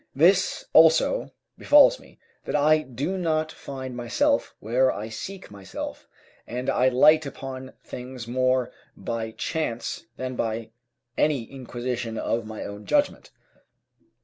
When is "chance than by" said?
9.29-10.71